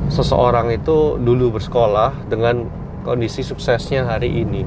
seseorang 0.07 0.71
itu 0.71 1.17
dulu 1.19 1.57
bersekolah 1.57 2.13
dengan 2.29 2.67
kondisi 3.03 3.43
suksesnya 3.43 4.07
hari 4.07 4.45
ini. 4.45 4.63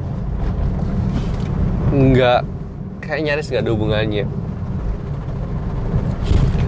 Nggak 1.97 2.41
kayak 3.01 3.23
nyaris 3.25 3.49
nggak 3.49 3.65
ada 3.65 3.73
hubungannya. 3.73 4.27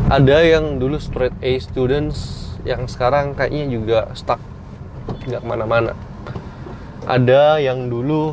Ada 0.09 0.38
yang 0.40 0.80
dulu 0.80 0.97
straight 0.97 1.37
A 1.45 1.61
students 1.61 2.49
yang 2.64 2.88
sekarang 2.88 3.37
kayaknya 3.37 3.64
juga 3.68 3.99
stuck 4.16 4.40
nggak 5.28 5.45
ke 5.45 5.49
mana-mana. 5.49 5.92
Ada 7.04 7.61
yang 7.61 7.92
dulu 7.92 8.33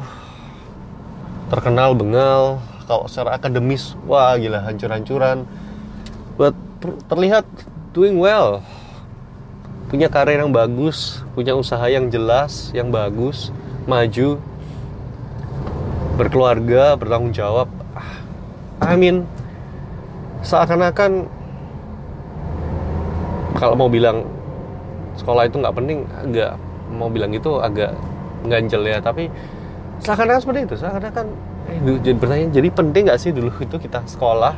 terkenal 1.46 1.94
bengal 1.94 2.58
kalau 2.86 3.10
secara 3.10 3.38
akademis 3.38 3.98
wah 4.06 4.34
gila 4.38 4.62
hancur-hancuran. 4.66 5.46
Terlihat 7.10 7.46
doing 7.98 8.22
well. 8.22 8.62
Punya 9.90 10.10
karir 10.10 10.42
yang 10.42 10.54
bagus 10.54 11.22
punya 11.38 11.54
usaha 11.54 11.86
yang 11.90 12.10
jelas 12.10 12.74
yang 12.74 12.90
bagus 12.90 13.54
maju 13.86 14.42
berkeluarga 16.18 16.98
bertanggung 16.98 17.34
jawab. 17.34 17.70
I 18.82 18.98
mean 18.98 19.30
seakan-akan 20.46 21.30
kalau 23.56 23.75
mau 23.80 23.88
bilang 23.88 24.28
sekolah 25.16 25.48
itu 25.48 25.64
nggak 25.64 25.75
penting 25.80 26.04
agak 26.22 26.60
mau 26.92 27.08
bilang 27.08 27.32
gitu 27.32 27.62
agak 27.64 27.96
ganjel 28.46 28.84
ya. 28.84 29.00
Tapi 29.00 29.32
seakan-akan 30.04 30.42
seperti 30.42 30.60
itu 30.68 30.75
seakan-akan 30.80 31.25
jadi 32.04 32.16
bertanya 32.18 32.48
jadi 32.52 32.68
penting 32.72 33.04
nggak 33.10 33.20
sih 33.20 33.32
dulu 33.32 33.52
itu 33.62 33.75
kita 33.80 34.04
sekolah 34.06 34.56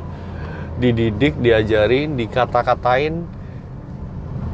dididik 0.78 1.38
diajarin 1.42 2.14
dikata-katain 2.14 3.26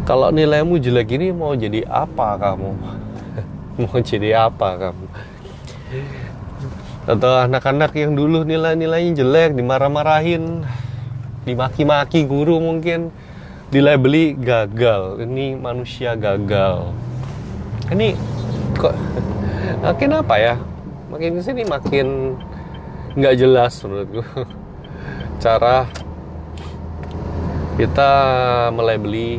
kalau 0.03 0.35
nilaimu 0.35 0.79
jelek 0.83 1.15
ini 1.15 1.31
mau 1.31 1.55
jadi 1.55 1.87
apa 1.87 2.35
kamu? 2.35 2.71
Mau 3.79 3.97
jadi 4.03 4.35
apa 4.35 4.75
kamu? 4.75 5.05
Atau 7.07 7.31
anak-anak 7.31 7.95
yang 7.95 8.11
dulu 8.11 8.43
nilai-nilainya 8.43 9.23
jelek 9.23 9.55
dimarah-marahin 9.55 10.67
dimaki-maki 11.47 12.27
guru 12.27 12.59
mungkin 12.59 13.15
dilabeli 13.71 14.35
gagal 14.35 15.23
ini 15.23 15.55
manusia 15.55 16.19
gagal. 16.19 16.91
Ini 17.87 18.19
kok 18.75 18.95
makin 19.87 20.19
apa 20.19 20.35
ya 20.35 20.55
makin 21.13 21.37
ke 21.37 21.41
sini 21.45 21.61
makin 21.69 22.33
nggak 23.13 23.37
jelas 23.37 23.77
menurutku 23.85 24.25
cara 25.43 25.85
kita 27.77 28.09
melabeli 28.73 29.37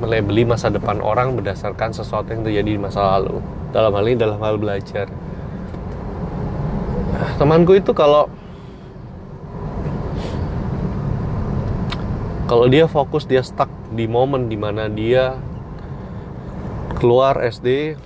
melabeli 0.00 0.48
masa 0.48 0.72
depan 0.72 1.04
orang 1.04 1.36
berdasarkan 1.36 1.92
sesuatu 1.92 2.32
yang 2.32 2.40
terjadi 2.40 2.70
di 2.76 2.80
masa 2.80 3.20
lalu. 3.20 3.44
Dalam 3.70 3.92
hal 3.92 4.04
ini 4.08 4.16
dalam 4.16 4.40
hal 4.40 4.56
belajar. 4.56 5.12
Temanku 7.36 7.76
itu 7.76 7.92
kalau 7.92 8.32
kalau 12.48 12.66
dia 12.66 12.88
fokus 12.88 13.28
dia 13.28 13.44
stuck 13.44 13.68
di 13.92 14.08
momen 14.08 14.48
di 14.48 14.56
mana 14.56 14.88
dia 14.88 15.36
keluar 16.96 17.40
SD 17.44 17.96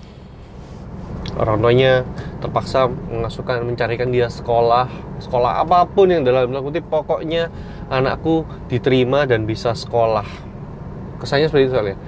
orang 1.38 1.58
tuanya 1.62 1.92
terpaksa 2.44 2.92
mengasuhkan 3.08 3.64
mencarikan 3.64 4.12
dia 4.12 4.28
sekolah 4.28 4.92
sekolah 5.16 5.64
apa 5.64 5.88
pun 5.88 6.12
yang 6.12 6.20
dalam 6.20 6.52
kutip 6.60 6.84
pokoknya 6.92 7.48
anakku 7.88 8.44
diterima 8.68 9.24
dan 9.24 9.48
bisa 9.48 9.72
sekolah. 9.72 10.28
Kesannya 11.16 11.48
seperti 11.48 11.64
itu 11.64 11.72
soalnya. 11.72 11.98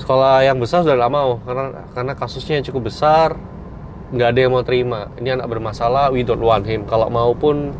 Sekolah 0.00 0.40
yang 0.40 0.56
besar 0.56 0.80
sudah 0.80 0.96
lama 0.96 1.12
mau 1.12 1.32
karena 1.44 1.84
karena 1.92 2.12
kasusnya 2.16 2.64
cukup 2.64 2.88
besar 2.88 3.36
nggak 4.16 4.28
ada 4.32 4.40
yang 4.40 4.52
mau 4.56 4.64
terima. 4.64 5.12
Ini 5.20 5.36
anak 5.36 5.52
bermasalah 5.52 6.08
we 6.08 6.24
don't 6.24 6.40
want 6.40 6.64
him. 6.64 6.88
Kalau 6.88 7.12
mau 7.12 7.36
pun 7.36 7.76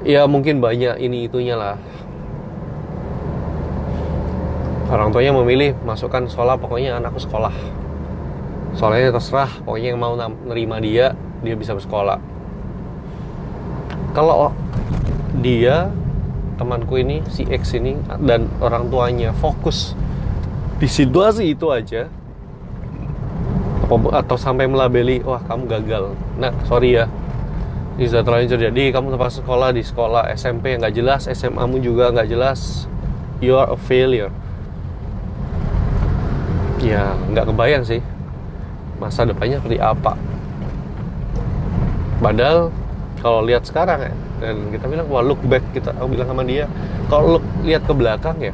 ya 0.00 0.24
mungkin 0.24 0.64
banyak 0.64 0.96
ini 0.96 1.28
itunya 1.28 1.60
lah. 1.60 1.76
Orang 4.88 5.12
tuanya 5.12 5.36
memilih 5.36 5.76
masukkan 5.84 6.24
sekolah 6.24 6.56
pokoknya 6.56 6.96
anakku 6.96 7.20
sekolah 7.20 7.85
soalnya 8.76 9.08
terserah 9.16 9.48
pokoknya 9.64 9.88
yang 9.96 10.00
mau 10.00 10.14
nerima 10.44 10.76
dia 10.78 11.16
dia 11.40 11.56
bisa 11.56 11.72
bersekolah. 11.72 12.20
Kalau 14.12 14.52
dia 15.40 15.92
temanku 16.56 16.96
ini 17.00 17.20
si 17.28 17.44
X 17.44 17.76
ini 17.76 17.96
dan 18.24 18.48
orang 18.60 18.88
tuanya 18.88 19.32
fokus 19.36 19.92
di 20.80 20.88
situasi 20.88 21.52
itu 21.52 21.68
aja 21.72 22.08
atau 23.88 24.36
sampai 24.36 24.68
melabeli 24.68 25.24
wah 25.24 25.40
kamu 25.44 25.64
gagal. 25.68 26.12
Nah 26.36 26.52
sorry 26.68 27.00
ya. 27.00 27.08
Ini 27.96 28.12
sudah 28.12 28.28
terlalu 28.28 28.44
terjadi 28.44 28.92
kamu 28.92 29.16
terpaksa 29.16 29.40
sekolah 29.40 29.72
di 29.72 29.80
sekolah 29.80 30.28
SMP 30.36 30.76
yang 30.76 30.84
nggak 30.84 30.96
jelas 31.00 31.24
SMA 31.32 31.64
mu 31.64 31.80
juga 31.80 32.12
nggak 32.12 32.28
jelas. 32.28 32.84
You 33.40 33.56
are 33.56 33.72
a 33.72 33.78
failure. 33.80 34.32
Ya 36.84 37.16
nggak 37.32 37.48
kebayang 37.48 37.88
sih 37.88 38.04
masa 38.96 39.28
depannya 39.28 39.60
seperti 39.60 39.78
apa. 39.80 40.16
Padahal 42.20 42.72
kalau 43.20 43.44
lihat 43.44 43.68
sekarang 43.68 44.08
ya 44.08 44.12
dan 44.40 44.54
kita 44.72 44.84
bilang 44.88 45.08
wah 45.08 45.24
look 45.24 45.40
back 45.48 45.64
kita 45.72 45.96
aku 45.96 46.12
bilang 46.12 46.28
sama 46.28 46.44
dia 46.44 46.68
kalau 47.08 47.40
look 47.40 47.44
lihat 47.64 47.88
ke 47.88 47.92
belakang 47.96 48.36
ya 48.36 48.52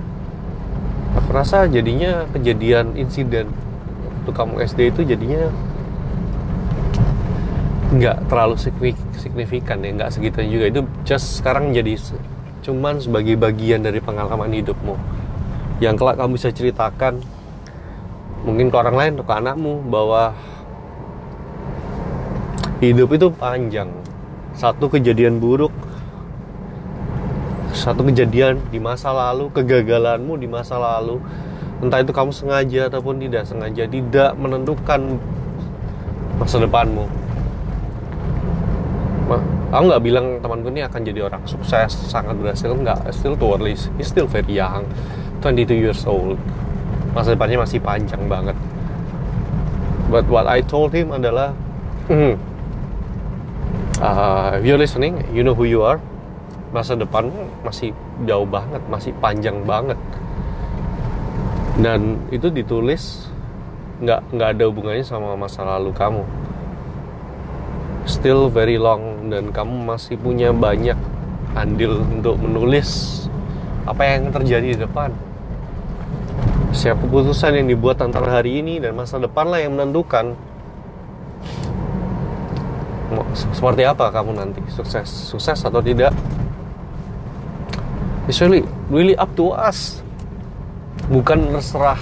aku 1.19 1.31
rasa 1.35 1.67
jadinya 1.67 2.23
kejadian 2.31 2.95
insiden 2.95 3.51
untuk 4.23 4.39
kamu 4.39 4.63
SD 4.63 4.95
itu 4.95 5.03
jadinya 5.03 5.51
nggak 7.93 8.33
terlalu 8.33 8.57
signifikan 9.21 9.85
ya 9.85 9.91
nggak 9.93 10.11
segitu 10.17 10.41
juga. 10.49 10.65
Itu 10.73 10.81
just 11.05 11.39
sekarang 11.39 11.77
jadi 11.77 12.01
cuman 12.65 13.03
sebagai 13.03 13.37
bagian 13.37 13.85
dari 13.85 14.01
pengalaman 14.01 14.49
hidupmu. 14.49 14.97
Yang 15.83 15.95
kelak 16.01 16.17
kamu 16.17 16.31
bisa 16.39 16.49
ceritakan 16.55 17.21
mungkin 18.43 18.71
ke 18.71 18.77
orang 18.77 18.97
lain 18.99 19.11
atau 19.19 19.27
ke 19.27 19.35
anakmu 19.35 19.75
bahwa 19.87 20.35
hidup 22.83 23.15
itu 23.15 23.31
panjang. 23.31 23.91
Satu 24.53 24.91
kejadian 24.91 25.41
buruk 25.41 25.73
satu 27.73 28.05
kejadian 28.05 28.61
di 28.69 28.77
masa 28.77 29.11
lalu 29.11 29.49
kegagalanmu 29.51 30.37
di 30.37 30.47
masa 30.47 30.77
lalu. 30.77 31.19
Entah 31.83 31.99
itu 31.99 32.15
kamu 32.15 32.31
sengaja 32.31 32.87
ataupun 32.87 33.19
tidak 33.19 33.43
sengaja 33.49 33.89
tidak 33.91 34.31
menentukan 34.39 35.19
masa 36.39 36.63
depanmu. 36.63 37.11
Aku 39.73 39.89
nggak 39.89 40.05
bilang 40.05 40.27
temanku 40.45 40.69
ini 40.69 40.85
akan 40.85 41.01
jadi 41.01 41.27
orang 41.27 41.43
sukses 41.49 41.91
sangat 42.13 42.37
berhasil 42.39 42.71
nggak. 42.71 43.09
Still 43.11 43.35
too 43.35 43.57
early 43.57 43.75
still 44.05 44.29
very 44.29 44.61
young 44.61 44.85
22 45.41 45.75
years 45.75 46.05
old 46.05 46.39
masa 47.13 47.37
depannya 47.37 47.61
masih 47.61 47.79
panjang 47.81 48.25
banget. 48.29 48.57
But 50.13 50.29
what 50.29 50.45
I 50.45 50.61
told 50.61 50.93
him 50.93 51.13
adalah 51.13 51.57
uh, 54.01 54.51
if 54.61 54.65
you're 54.65 54.81
listening 54.81 55.25
you 55.33 55.41
know 55.41 55.57
who 55.57 55.65
you 55.65 55.81
are. 55.85 56.01
Masa 56.73 56.97
depan 56.97 57.29
masih 57.61 57.93
jauh 58.25 58.49
banget 58.49 58.81
masih 58.89 59.13
panjang 59.21 59.61
banget. 59.69 60.01
Dan 61.77 62.17
itu 62.33 62.49
ditulis 62.49 63.29
nggak 64.01 64.21
nggak 64.33 64.49
ada 64.57 64.65
hubungannya 64.73 65.05
sama 65.05 65.37
masa 65.37 65.65
lalu 65.69 65.93
kamu. 65.93 66.25
Still 68.09 68.49
very 68.49 68.81
long 68.81 69.29
dan 69.29 69.53
kamu 69.53 69.85
masih 69.85 70.17
punya 70.17 70.49
banyak 70.51 70.97
andil 71.53 72.01
untuk 72.09 72.41
menulis 72.41 73.21
apa 73.85 74.09
yang 74.09 74.33
terjadi 74.33 74.73
di 74.73 74.79
depan. 74.81 75.13
Siapa 76.73 77.05
keputusan 77.05 77.61
yang 77.61 77.69
dibuat 77.69 78.01
antara 78.01 78.41
hari 78.41 78.65
ini 78.65 78.81
dan 78.81 78.97
masa 78.97 79.21
depan 79.21 79.45
lah 79.45 79.61
yang 79.61 79.77
menentukan 79.77 80.33
seperti 83.37 83.85
apa 83.85 84.09
kamu 84.09 84.33
nanti 84.33 84.65
sukses 84.73 85.05
sukses 85.05 85.61
atau 85.61 85.85
tidak. 85.85 86.17
It's 88.25 88.41
really 88.41 88.65
really 88.89 89.13
up 89.21 89.37
to 89.37 89.53
us. 89.53 90.01
Bukan 91.13 91.53
terserah 91.53 92.01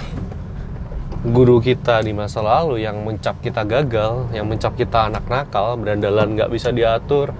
guru 1.21 1.59
kita 1.59 1.99
di 2.01 2.15
masa 2.15 2.39
lalu 2.39 2.87
yang 2.87 3.03
mencap 3.03 3.43
kita 3.43 3.67
gagal, 3.67 4.31
yang 4.31 4.47
mencap 4.47 4.73
kita 4.79 5.11
anak 5.11 5.27
nakal, 5.27 5.75
berandalan 5.75 6.39
nggak 6.39 6.47
bisa 6.47 6.71
diatur, 6.71 7.35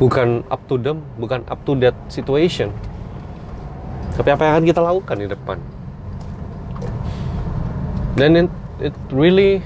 bukan 0.00 0.40
up 0.48 0.64
to 0.66 0.80
them, 0.80 1.04
bukan 1.20 1.44
up 1.52 1.60
to 1.68 1.76
that 1.76 1.94
situation. 2.08 2.72
Tapi 4.14 4.28
apa 4.30 4.42
yang 4.46 4.52
akan 4.58 4.64
kita 4.66 4.80
lakukan 4.82 5.16
di 5.18 5.28
depan? 5.28 5.58
Dan 8.18 8.30
it, 8.46 8.50
it 8.82 8.96
really 9.14 9.62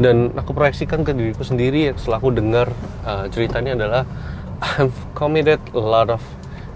dan 0.00 0.32
aku 0.32 0.56
proyeksikan 0.56 1.04
ke 1.04 1.12
diriku 1.12 1.44
sendiri 1.44 1.92
setelah 1.96 2.18
aku 2.20 2.32
dengar 2.32 2.72
uh, 3.04 3.28
ceritanya 3.28 3.76
adalah 3.76 4.02
I've 4.60 4.96
committed 5.12 5.60
a 5.72 5.80
lot 5.80 6.08
of 6.08 6.24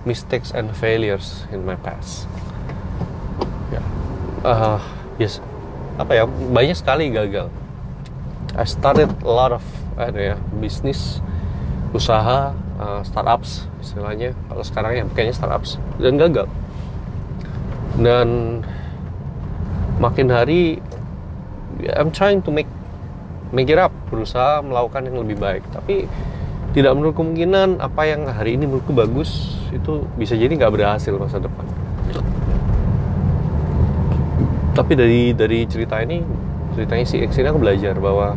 mistakes 0.05 0.53
and 0.53 0.73
failures 0.77 1.49
in 1.53 1.65
my 1.65 1.77
past. 1.81 2.29
Uh, 4.45 4.77
yes. 5.17 5.41
Apa 5.97 6.13
ya? 6.21 6.25
Banyak 6.29 6.77
sekali 6.77 7.09
gagal. 7.09 7.49
I 8.53 8.69
started 8.69 9.09
a 9.25 9.33
lot 9.33 9.57
of 9.57 9.65
ada 9.97 10.37
ya 10.37 10.37
bisnis 10.61 11.25
usaha 11.97 12.53
uh, 12.79 13.01
startups 13.07 13.67
istilahnya. 13.83 14.33
Kalau 14.51 14.65
sekarang 14.65 14.93
ya 14.95 15.05
kayaknya 15.13 15.35
startups. 15.35 15.77
Dan 15.99 16.19
gagal. 16.19 16.47
Dan 17.99 18.61
makin 20.03 20.27
hari 20.31 20.83
I'm 21.95 22.15
trying 22.15 22.43
to 22.43 22.51
make 22.55 22.71
make 23.51 23.71
it 23.71 23.79
up. 23.79 23.91
Berusaha 24.11 24.63
melakukan 24.63 25.07
yang 25.07 25.19
lebih 25.23 25.39
baik. 25.39 25.63
Tapi 25.71 26.07
tidak 26.75 26.91
menurut 26.99 27.15
kemungkinan 27.15 27.79
apa 27.79 28.03
yang 28.03 28.27
hari 28.27 28.59
ini 28.59 28.67
menurutku 28.67 28.91
bagus 28.91 29.55
itu 29.71 30.03
bisa 30.19 30.35
jadi 30.35 30.51
nggak 30.51 30.75
berhasil 30.75 31.15
masa 31.15 31.39
depan. 31.39 31.67
Tapi 34.75 34.93
dari 34.99 35.31
dari 35.31 35.71
cerita 35.71 36.03
ini 36.03 36.19
ceritanya 36.75 37.05
si 37.07 37.23
X 37.23 37.39
ini 37.39 37.47
aku 37.47 37.63
belajar 37.63 37.95
bahwa 38.03 38.35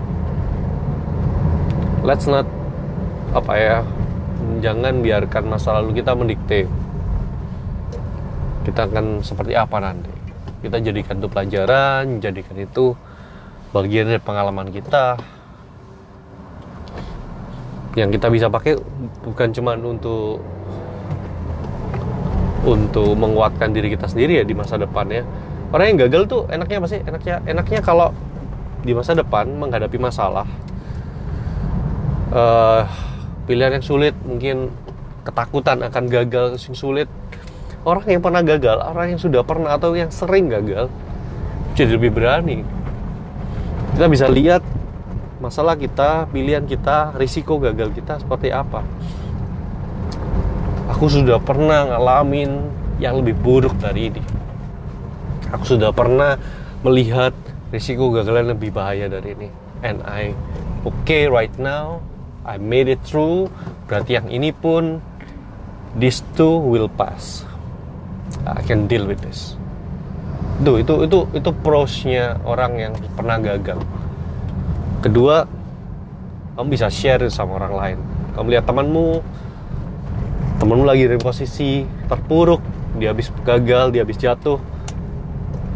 let's 2.06 2.30
not 2.30 2.46
apa 3.34 3.54
ya 3.58 3.78
jangan 4.62 5.02
biarkan 5.02 5.44
masa 5.48 5.78
lalu 5.78 6.02
kita 6.02 6.14
mendikte. 6.14 6.66
Kita 8.68 8.90
akan 8.90 9.24
seperti 9.24 9.56
apa 9.56 9.80
nanti? 9.80 10.12
Kita 10.60 10.82
jadikan 10.82 11.22
itu 11.22 11.28
pelajaran 11.30 12.20
jadikan 12.20 12.58
itu 12.60 12.98
bagian 13.72 14.10
dari 14.10 14.22
pengalaman 14.22 14.74
kita. 14.74 15.16
Yang 17.98 18.20
kita 18.22 18.28
bisa 18.30 18.48
pakai 18.52 18.78
bukan 19.26 19.50
cuma 19.56 19.74
untuk 19.80 20.44
untuk 22.68 23.16
menguatkan 23.16 23.72
diri 23.72 23.96
kita 23.96 24.12
sendiri 24.12 24.42
ya 24.42 24.44
di 24.44 24.52
masa 24.52 24.76
depan 24.76 25.08
ya. 25.08 25.24
Orang 25.72 25.96
yang 25.96 25.98
gagal 26.08 26.28
tuh 26.28 26.42
enaknya 26.52 26.78
apa 26.84 26.88
sih? 26.92 27.00
Enaknya 27.04 27.36
enaknya 27.48 27.80
kalau 27.80 28.12
di 28.84 28.92
masa 28.94 29.16
depan 29.18 29.50
menghadapi 29.52 29.98
masalah 30.00 30.48
uh, 32.32 32.84
pilihan 33.48 33.80
yang 33.80 33.86
sulit 33.86 34.14
mungkin 34.28 34.70
ketakutan 35.24 35.80
akan 35.82 36.04
gagal 36.12 36.60
yang 36.60 36.78
sulit. 36.78 37.10
Orang 37.88 38.04
yang 38.12 38.20
pernah 38.20 38.44
gagal 38.44 38.84
orang 38.84 39.16
yang 39.16 39.22
sudah 39.22 39.48
pernah 39.48 39.80
atau 39.80 39.96
yang 39.96 40.12
sering 40.12 40.52
gagal 40.52 40.92
jadi 41.80 41.96
lebih 41.96 42.12
berani. 42.20 42.68
Kita 43.96 44.12
bisa 44.12 44.28
lihat 44.28 44.60
masalah 45.40 45.80
kita 45.80 46.28
pilihan 46.34 46.68
kita 46.68 47.16
risiko 47.16 47.56
gagal 47.62 47.96
kita 47.96 48.20
seperti 48.20 48.52
apa. 48.52 48.84
Aku 50.92 51.08
sudah 51.08 51.40
pernah 51.40 51.96
ngalamin 51.96 52.68
yang 53.00 53.22
lebih 53.22 53.38
buruk 53.40 53.78
dari 53.80 54.12
ini. 54.12 54.24
Aku 55.56 55.64
sudah 55.64 55.96
pernah 55.96 56.36
melihat 56.84 57.32
risiko 57.72 58.12
gagal 58.12 58.52
lebih 58.52 58.76
bahaya 58.76 59.08
dari 59.08 59.32
ini. 59.38 59.50
And 59.86 60.04
I 60.04 60.34
okay 60.84 61.30
right 61.30 61.54
now 61.62 62.02
I 62.48 62.56
made 62.56 62.88
it 62.88 63.04
through. 63.04 63.52
Berarti 63.92 64.16
yang 64.16 64.32
ini 64.32 64.56
pun 64.56 65.04
this 66.00 66.24
too 66.40 66.64
will 66.64 66.88
pass. 66.88 67.44
I 68.48 68.64
can 68.64 68.88
deal 68.88 69.04
with 69.04 69.20
this. 69.20 69.60
Itu 70.64 70.80
itu 70.80 70.94
itu 71.04 71.20
itu 71.36 71.50
prosnya 71.52 72.40
orang 72.48 72.80
yang 72.80 72.94
pernah 73.14 73.38
gagal. 73.38 73.84
Kedua 75.04 75.44
kamu 76.58 76.68
bisa 76.74 76.88
share 76.88 77.28
sama 77.28 77.60
orang 77.60 77.74
lain. 77.76 78.00
Kamu 78.34 78.48
lihat 78.50 78.66
temanmu 78.66 79.22
temanmu 80.58 80.86
lagi 80.88 81.06
di 81.06 81.20
posisi 81.22 81.86
terpuruk 82.10 82.64
dia 82.98 83.14
habis 83.14 83.30
gagal 83.44 83.94
dia 83.94 84.02
habis 84.08 84.18
jatuh. 84.18 84.58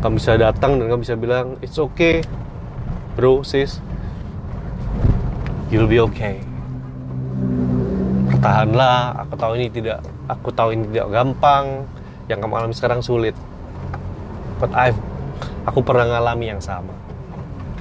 Kamu 0.01 0.17
bisa 0.17 0.33
datang 0.39 0.81
dan 0.81 0.89
kamu 0.89 1.03
bisa 1.03 1.15
bilang 1.19 1.59
it's 1.59 1.77
okay 1.77 2.23
bro 3.19 3.43
sis. 3.43 3.83
You'll 5.69 5.87
be 5.87 6.03
okay 6.03 6.50
bertahanlah. 8.41 9.21
Aku 9.21 9.37
tahu 9.37 9.53
ini 9.61 9.69
tidak 9.69 10.01
aku 10.25 10.49
tahu 10.49 10.73
ini 10.73 10.89
tidak 10.89 11.13
gampang. 11.13 11.85
Yang 12.25 12.39
kamu 12.41 12.53
alami 12.57 12.73
sekarang 12.73 13.01
sulit. 13.05 13.37
But 14.57 14.73
I've 14.73 14.97
aku 15.69 15.85
pernah 15.85 16.09
ngalami 16.09 16.57
yang 16.57 16.57
sama. 16.57 16.89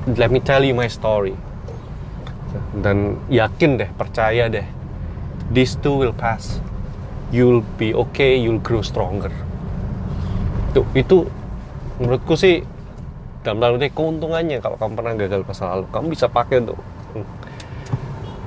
Let 0.05 0.29
me 0.29 0.45
tell 0.45 0.61
you 0.61 0.77
my 0.77 0.93
story. 0.93 1.33
Dan 2.77 3.17
yakin 3.33 3.81
deh 3.81 3.89
percaya 3.97 4.53
deh 4.53 4.69
this 5.49 5.81
too 5.81 5.97
will 5.97 6.13
pass. 6.13 6.61
You'll 7.33 7.65
be 7.81 7.97
okay 7.97 8.37
you'll 8.37 8.61
grow 8.61 8.85
stronger. 8.85 9.33
Itu 10.77 10.85
itu 10.93 11.17
menurutku 11.97 12.37
sih 12.37 12.61
dalam 13.41 13.65
tanda 13.65 13.89
keuntungannya 13.89 14.61
kalau 14.61 14.77
kamu 14.77 14.93
pernah 14.93 15.13
gagal 15.17 15.41
masa 15.49 15.73
lalu. 15.73 15.89
Kamu 15.89 16.07
bisa 16.13 16.29
pakai 16.29 16.61
untuk 16.61 16.77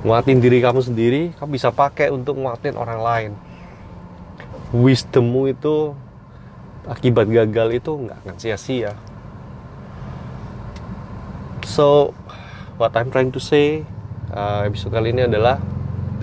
nguatin 0.03 0.43
diri 0.43 0.59
kamu 0.59 0.83
sendiri 0.83 1.21
kamu 1.39 1.55
bisa 1.55 1.71
pakai 1.71 2.11
untuk 2.11 2.35
nguatin 2.35 2.75
orang 2.75 2.99
lain. 2.99 3.31
Wisdommu 4.75 5.47
itu 5.47 5.95
akibat 6.83 7.31
gagal 7.31 7.79
itu 7.79 7.91
nggak 7.95 8.17
akan 8.27 8.35
sia-sia. 8.35 8.91
So 11.63 12.11
what 12.75 12.91
I'm 12.99 13.07
trying 13.09 13.31
to 13.31 13.39
say 13.39 13.87
uh, 14.35 14.67
episode 14.67 14.91
kali 14.91 15.15
ini 15.15 15.23
adalah 15.23 15.63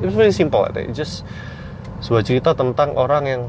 it's 0.05 0.13
very 0.13 0.33
simple 0.37 0.69
it's 0.77 0.93
just 0.93 1.25
sebuah 2.05 2.25
cerita 2.25 2.53
tentang 2.53 2.97
orang 2.97 3.25
yang 3.25 3.43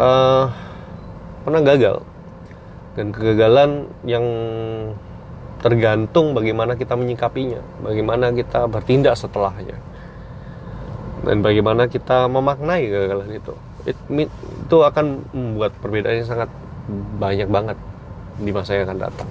uh, 0.00 0.48
pernah 1.44 1.60
gagal. 1.60 2.00
Dan 2.94 3.10
kegagalan 3.10 3.90
yang 4.06 4.22
tergantung 5.64 6.36
bagaimana 6.36 6.76
kita 6.76 6.92
menyikapinya, 6.92 7.64
bagaimana 7.80 8.28
kita 8.36 8.68
bertindak 8.68 9.16
setelahnya. 9.16 9.80
dan 11.24 11.40
bagaimana 11.40 11.88
kita 11.88 12.28
memaknai 12.28 12.84
kegagalan 12.84 13.32
itu. 13.32 13.56
It, 13.88 13.96
itu 14.12 14.76
akan 14.76 15.24
membuat 15.32 15.72
perbedaan 15.80 16.20
yang 16.20 16.28
sangat 16.28 16.52
banyak 17.16 17.48
banget 17.48 17.80
di 18.44 18.52
masa 18.52 18.76
yang 18.76 18.92
akan 18.92 19.08
datang. 19.08 19.28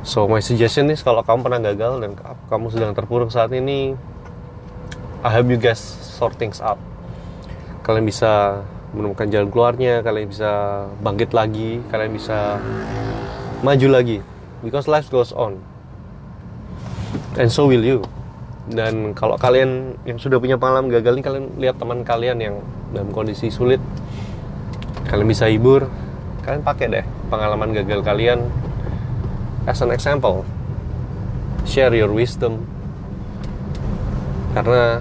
So 0.00 0.24
my 0.24 0.40
suggestion 0.40 0.88
is 0.88 1.04
kalau 1.04 1.20
kamu 1.20 1.44
pernah 1.44 1.60
gagal 1.60 2.00
dan 2.00 2.16
kamu 2.48 2.72
sedang 2.72 2.96
terpuruk 2.96 3.28
saat 3.28 3.52
ini 3.52 3.92
I 5.20 5.28
hope 5.28 5.52
you 5.52 5.60
guys 5.60 5.82
sort 6.16 6.38
things 6.40 6.62
out 6.64 6.80
kalian 7.82 8.04
bisa 8.04 8.62
menemukan 8.92 9.26
jalan 9.32 9.48
keluarnya 9.48 10.04
kalian 10.04 10.28
bisa 10.30 10.84
bangkit 11.00 11.32
lagi 11.32 11.82
kalian 11.90 12.12
bisa 12.12 12.60
maju 13.64 13.88
lagi 13.88 14.20
because 14.62 14.90
life 14.90 15.06
goes 15.10 15.30
on. 15.34 15.58
And 17.38 17.48
so 17.50 17.70
will 17.70 17.84
you. 17.84 18.00
Dan 18.68 19.16
kalau 19.16 19.40
kalian 19.40 19.96
yang 20.04 20.20
sudah 20.20 20.36
punya 20.36 20.60
pengalaman 20.60 20.92
gagal 20.92 21.16
ini 21.16 21.24
kalian 21.24 21.46
lihat 21.56 21.76
teman 21.80 22.04
kalian 22.04 22.36
yang 22.36 22.54
dalam 22.92 23.08
kondisi 23.12 23.48
sulit 23.48 23.80
kalian 25.08 25.24
bisa 25.24 25.48
hibur 25.48 25.88
kalian 26.44 26.60
pakai 26.60 26.86
deh 26.92 27.04
pengalaman 27.32 27.72
gagal 27.72 28.04
kalian. 28.04 28.44
As 29.64 29.80
an 29.84 29.92
example 29.92 30.44
share 31.68 31.92
your 31.92 32.12
wisdom. 32.12 32.64
Karena 34.56 35.00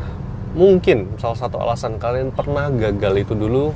mungkin 0.56 1.16
salah 1.20 1.40
satu 1.40 1.60
alasan 1.60 2.00
kalian 2.00 2.32
pernah 2.36 2.72
gagal 2.72 3.14
itu 3.28 3.34
dulu 3.36 3.72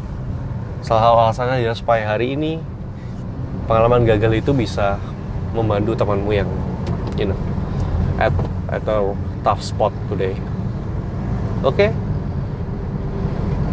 salah 0.81 1.01
satu 1.07 1.17
alasannya 1.19 1.55
adalah 1.61 1.77
supaya 1.77 2.03
hari 2.15 2.33
ini 2.33 2.57
pengalaman 3.69 4.03
gagal 4.03 4.41
itu 4.41 4.51
bisa 4.51 4.97
membantu 5.51 5.95
temanmu 5.95 6.31
yang 6.31 6.49
you 7.19 7.27
know 7.27 7.39
at 8.17 8.31
atau 8.71 9.15
tough 9.43 9.59
spot 9.59 9.91
today 10.07 10.35
okay? 11.65 11.91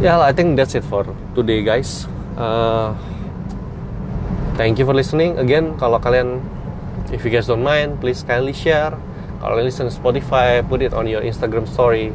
yeah 0.02 0.18
I 0.18 0.34
think 0.34 0.58
that's 0.58 0.74
it 0.74 0.82
for 0.86 1.06
today 1.38 1.62
guys 1.62 2.06
uh, 2.38 2.94
thank 4.58 4.78
you 4.78 4.86
for 4.86 4.94
listening 4.94 5.38
again 5.38 5.78
kalau 5.78 6.02
kalian 6.02 6.42
if 7.14 7.22
you 7.22 7.30
guys 7.30 7.46
don't 7.46 7.62
mind 7.62 8.02
please 8.02 8.26
kindly 8.26 8.54
share 8.54 8.94
kalau 9.38 9.58
listen 9.62 9.86
to 9.86 9.94
Spotify 9.94 10.66
put 10.66 10.82
it 10.82 10.90
on 10.90 11.06
your 11.06 11.22
Instagram 11.22 11.66
story 11.70 12.10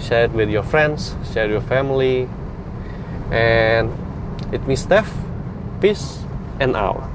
share 0.00 0.24
it 0.24 0.32
with 0.32 0.50
your 0.50 0.62
friends, 0.62 1.14
share 1.32 1.48
your 1.48 1.60
family, 1.60 2.28
and 3.30 3.90
it 4.52 4.66
me 4.66 4.76
Steph. 4.76 5.12
Peace 5.80 6.20
and 6.60 6.76
out. 6.76 7.13